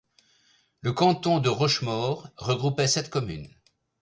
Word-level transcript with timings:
Le 0.79 0.93
canton 0.93 1.37
de 1.37 1.49
Rochemaure 1.49 2.31
regroupait 2.35 2.87
sept 2.87 3.11
communes. 3.11 3.53